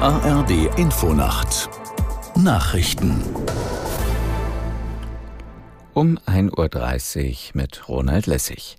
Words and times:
ARD 0.00 0.78
Infonacht 0.78 1.68
Nachrichten 2.36 3.20
um 5.92 6.18
1.30 6.18 7.26
Uhr 7.26 7.36
mit 7.54 7.88
Ronald 7.88 8.26
Lessig. 8.28 8.78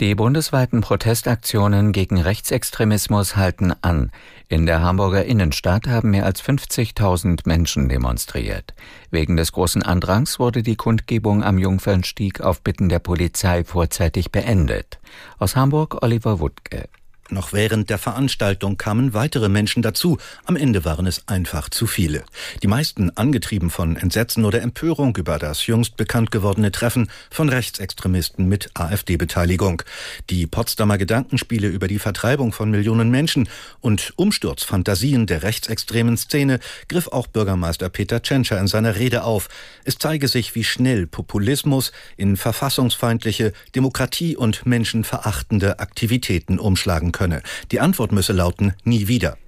Die 0.00 0.14
bundesweiten 0.14 0.80
Protestaktionen 0.80 1.92
gegen 1.92 2.18
Rechtsextremismus 2.18 3.36
halten 3.36 3.74
an. 3.82 4.10
In 4.48 4.64
der 4.64 4.80
Hamburger 4.80 5.26
Innenstadt 5.26 5.86
haben 5.86 6.12
mehr 6.12 6.24
als 6.24 6.42
50.000 6.42 7.40
Menschen 7.44 7.90
demonstriert. 7.90 8.72
Wegen 9.10 9.36
des 9.36 9.52
großen 9.52 9.82
Andrangs 9.82 10.38
wurde 10.38 10.62
die 10.62 10.76
Kundgebung 10.76 11.44
am 11.44 11.58
Jungfernstieg 11.58 12.40
auf 12.40 12.62
Bitten 12.62 12.88
der 12.88 13.00
Polizei 13.00 13.64
vorzeitig 13.64 14.32
beendet. 14.32 14.98
Aus 15.38 15.56
Hamburg 15.56 16.02
Oliver 16.02 16.40
Wuttke. 16.40 16.88
Noch 17.30 17.54
während 17.54 17.88
der 17.88 17.96
Veranstaltung 17.96 18.76
kamen 18.76 19.14
weitere 19.14 19.48
Menschen 19.48 19.82
dazu. 19.82 20.18
Am 20.44 20.56
Ende 20.56 20.84
waren 20.84 21.06
es 21.06 21.26
einfach 21.26 21.70
zu 21.70 21.86
viele. 21.86 22.22
Die 22.62 22.66
meisten 22.66 23.08
angetrieben 23.10 23.70
von 23.70 23.96
Entsetzen 23.96 24.44
oder 24.44 24.60
Empörung 24.60 25.16
über 25.16 25.38
das 25.38 25.66
jüngst 25.66 25.96
bekannt 25.96 26.30
gewordene 26.30 26.70
Treffen 26.70 27.08
von 27.30 27.48
Rechtsextremisten 27.48 28.46
mit 28.46 28.70
AfD-Beteiligung. 28.74 29.82
Die 30.28 30.46
Potsdamer 30.46 30.98
Gedankenspiele 30.98 31.68
über 31.68 31.88
die 31.88 31.98
Vertreibung 31.98 32.52
von 32.52 32.70
Millionen 32.70 33.10
Menschen 33.10 33.48
und 33.80 34.12
Umsturzfantasien 34.16 35.26
der 35.26 35.42
rechtsextremen 35.42 36.18
Szene 36.18 36.60
griff 36.88 37.08
auch 37.08 37.26
Bürgermeister 37.26 37.88
Peter 37.88 38.20
Tschentscher 38.20 38.60
in 38.60 38.66
seiner 38.66 38.96
Rede 38.96 39.24
auf. 39.24 39.48
Es 39.84 39.96
zeige 39.96 40.28
sich, 40.28 40.54
wie 40.54 40.64
schnell 40.64 41.06
Populismus 41.06 41.90
in 42.18 42.36
verfassungsfeindliche, 42.36 43.54
demokratie- 43.74 44.36
und 44.36 44.66
menschenverachtende 44.66 45.78
Aktivitäten 45.78 46.58
umschlagen 46.58 47.13
könne. 47.14 47.40
Die 47.72 47.80
Antwort 47.80 48.12
müsse 48.12 48.34
lauten, 48.34 48.74
nie 48.84 49.08
wieder. 49.08 49.38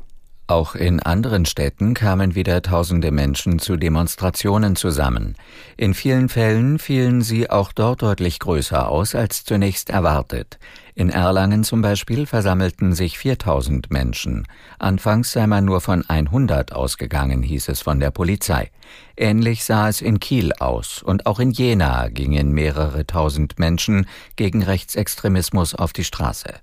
Auch 0.49 0.77
in 0.77 1.01
anderen 1.01 1.45
Städten 1.45 1.93
kamen 1.95 2.37
wieder 2.37 2.63
tausende 2.63 3.11
Menschen 3.11 3.59
zu 3.59 3.77
Demonstrationen 3.77 4.77
zusammen. 4.77 5.35
In 5.77 5.93
vielen 5.93 6.29
Fällen 6.29 6.79
fielen 6.79 7.21
sie 7.21 7.51
auch 7.51 7.73
dort 7.73 8.03
deutlich 8.03 8.39
größer 8.39 8.89
aus 8.89 9.17
als 9.17 9.45
zunächst 9.45 9.91
erwartet. 9.91 10.61
In 10.95 11.11
Erlangen 11.11 11.65
zum 11.65 11.83
Beispiel 11.83 12.27
versammelten 12.27 12.95
sich 12.95 13.19
4000 13.19 13.91
Menschen. 13.91 14.47
Anfangs 14.79 15.33
sei 15.33 15.49
man 15.49 15.65
nur 15.65 15.81
von 15.81 16.09
100 16.09 16.73
ausgegangen, 16.73 17.43
hieß 17.43 17.69
es 17.69 17.83
von 17.83 17.99
der 17.99 18.13
Polizei. 18.13 18.71
Ähnlich 19.17 19.65
sah 19.65 19.89
es 19.89 20.01
in 20.01 20.21
Kiel 20.21 20.53
aus 20.53 21.03
und 21.03 21.27
auch 21.27 21.41
in 21.41 21.51
Jena 21.51 22.09
gingen 22.09 22.53
mehrere 22.53 23.05
tausend 23.05 23.59
Menschen 23.59 24.07
gegen 24.37 24.63
Rechtsextremismus 24.63 25.75
auf 25.75 25.93
die 25.93 26.05
Straße. 26.05 26.55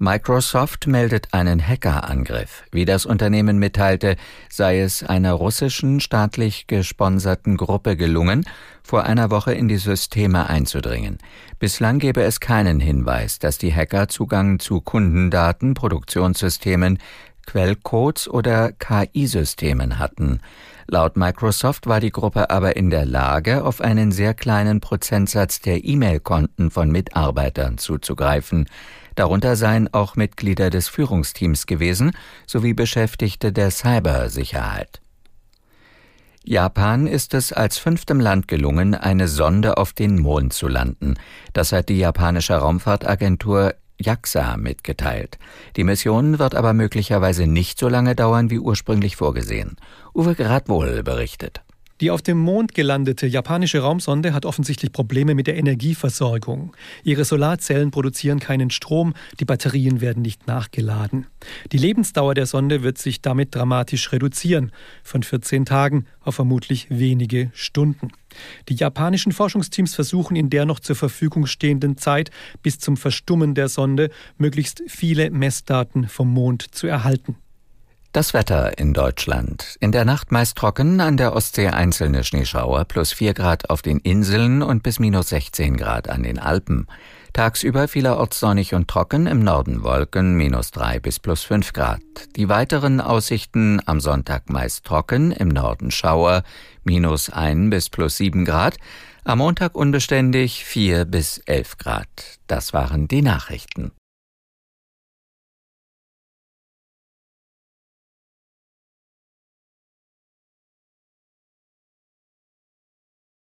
Microsoft 0.00 0.86
meldet 0.86 1.34
einen 1.34 1.60
Hackerangriff. 1.60 2.62
Wie 2.70 2.84
das 2.84 3.04
Unternehmen 3.04 3.58
mitteilte, 3.58 4.14
sei 4.48 4.80
es 4.80 5.02
einer 5.02 5.32
russischen 5.32 5.98
staatlich 5.98 6.68
gesponserten 6.68 7.56
Gruppe 7.56 7.96
gelungen, 7.96 8.44
vor 8.84 9.04
einer 9.04 9.32
Woche 9.32 9.54
in 9.54 9.66
die 9.66 9.78
Systeme 9.78 10.48
einzudringen. 10.48 11.18
Bislang 11.58 11.98
gebe 11.98 12.22
es 12.22 12.38
keinen 12.38 12.78
Hinweis, 12.78 13.40
dass 13.40 13.58
die 13.58 13.74
Hacker 13.74 14.06
Zugang 14.06 14.60
zu 14.60 14.80
Kundendaten, 14.80 15.74
Produktionssystemen, 15.74 16.98
Quellcodes 17.46 18.28
oder 18.28 18.70
KI-Systemen 18.72 19.98
hatten. 19.98 20.40
Laut 20.86 21.16
Microsoft 21.16 21.86
war 21.86 21.98
die 21.98 22.12
Gruppe 22.12 22.50
aber 22.50 22.76
in 22.76 22.90
der 22.90 23.04
Lage, 23.04 23.64
auf 23.64 23.80
einen 23.80 24.12
sehr 24.12 24.32
kleinen 24.32 24.80
Prozentsatz 24.80 25.60
der 25.60 25.84
E-Mail-Konten 25.84 26.70
von 26.70 26.90
Mitarbeitern 26.90 27.78
zuzugreifen. 27.78 28.68
Darunter 29.18 29.56
seien 29.56 29.92
auch 29.92 30.14
Mitglieder 30.14 30.70
des 30.70 30.86
Führungsteams 30.86 31.66
gewesen 31.66 32.12
sowie 32.46 32.72
Beschäftigte 32.72 33.52
der 33.52 33.72
Cybersicherheit. 33.72 35.00
Japan 36.44 37.08
ist 37.08 37.34
es 37.34 37.52
als 37.52 37.78
fünftem 37.78 38.20
Land 38.20 38.46
gelungen, 38.46 38.94
eine 38.94 39.26
Sonde 39.26 39.76
auf 39.76 39.92
den 39.92 40.20
Mond 40.20 40.52
zu 40.52 40.68
landen. 40.68 41.16
Das 41.52 41.72
hat 41.72 41.88
die 41.88 41.98
japanische 41.98 42.54
Raumfahrtagentur 42.54 43.74
JAXA 43.98 44.56
mitgeteilt. 44.56 45.38
Die 45.74 45.82
Mission 45.82 46.38
wird 46.38 46.54
aber 46.54 46.72
möglicherweise 46.72 47.48
nicht 47.48 47.80
so 47.80 47.88
lange 47.88 48.14
dauern 48.14 48.50
wie 48.50 48.60
ursprünglich 48.60 49.16
vorgesehen. 49.16 49.78
Uwe 50.14 50.36
Gradwohl 50.36 51.02
berichtet. 51.02 51.62
Die 52.00 52.10
auf 52.10 52.22
dem 52.22 52.38
Mond 52.38 52.74
gelandete 52.74 53.26
japanische 53.26 53.80
Raumsonde 53.80 54.32
hat 54.32 54.46
offensichtlich 54.46 54.92
Probleme 54.92 55.34
mit 55.34 55.46
der 55.46 55.56
Energieversorgung. 55.56 56.76
Ihre 57.02 57.24
Solarzellen 57.24 57.90
produzieren 57.90 58.38
keinen 58.38 58.70
Strom, 58.70 59.14
die 59.40 59.44
Batterien 59.44 60.00
werden 60.00 60.22
nicht 60.22 60.46
nachgeladen. 60.46 61.26
Die 61.72 61.78
Lebensdauer 61.78 62.34
der 62.34 62.46
Sonde 62.46 62.82
wird 62.82 62.98
sich 62.98 63.20
damit 63.20 63.54
dramatisch 63.54 64.12
reduzieren, 64.12 64.72
von 65.02 65.22
14 65.22 65.64
Tagen 65.64 66.06
auf 66.20 66.36
vermutlich 66.36 66.86
wenige 66.88 67.50
Stunden. 67.52 68.12
Die 68.68 68.76
japanischen 68.76 69.32
Forschungsteams 69.32 69.94
versuchen 69.94 70.36
in 70.36 70.50
der 70.50 70.66
noch 70.66 70.78
zur 70.78 70.94
Verfügung 70.94 71.46
stehenden 71.46 71.96
Zeit 71.96 72.30
bis 72.62 72.78
zum 72.78 72.96
Verstummen 72.96 73.54
der 73.54 73.68
Sonde 73.68 74.10
möglichst 74.36 74.82
viele 74.86 75.30
Messdaten 75.30 76.06
vom 76.06 76.28
Mond 76.32 76.62
zu 76.72 76.86
erhalten. 76.86 77.36
Das 78.12 78.32
Wetter 78.32 78.78
in 78.78 78.94
Deutschland. 78.94 79.76
In 79.80 79.92
der 79.92 80.06
Nacht 80.06 80.32
meist 80.32 80.56
trocken, 80.56 81.00
an 81.00 81.18
der 81.18 81.34
Ostsee 81.34 81.68
einzelne 81.68 82.24
Schneeschauer, 82.24 82.86
plus 82.86 83.12
4 83.12 83.34
Grad 83.34 83.68
auf 83.68 83.82
den 83.82 83.98
Inseln 83.98 84.62
und 84.62 84.82
bis 84.82 84.98
minus 84.98 85.28
16 85.28 85.76
Grad 85.76 86.08
an 86.08 86.22
den 86.22 86.38
Alpen. 86.38 86.86
Tagsüber 87.34 87.86
vielerorts 87.86 88.40
sonnig 88.40 88.72
und 88.72 88.88
trocken, 88.88 89.26
im 89.26 89.44
Norden 89.44 89.84
Wolken, 89.84 90.36
minus 90.36 90.70
3 90.70 91.00
bis 91.00 91.20
plus 91.20 91.42
5 91.42 91.74
Grad. 91.74 92.00
Die 92.34 92.48
weiteren 92.48 93.02
Aussichten 93.02 93.82
am 93.84 94.00
Sonntag 94.00 94.48
meist 94.48 94.86
trocken, 94.86 95.30
im 95.30 95.48
Norden 95.48 95.90
Schauer, 95.90 96.44
minus 96.84 97.28
1 97.28 97.68
bis 97.68 97.90
plus 97.90 98.16
7 98.16 98.46
Grad, 98.46 98.78
am 99.24 99.38
Montag 99.38 99.74
unbeständig 99.74 100.64
4 100.64 101.04
bis 101.04 101.38
11 101.44 101.76
Grad. 101.76 102.38
Das 102.46 102.72
waren 102.72 103.06
die 103.06 103.20
Nachrichten. 103.20 103.92